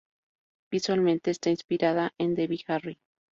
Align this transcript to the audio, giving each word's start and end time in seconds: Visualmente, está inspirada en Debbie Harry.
Visualmente, 0.71 1.29
está 1.29 1.51
inspirada 1.51 2.11
en 2.17 2.33
Debbie 2.33 2.63
Harry. 2.67 2.99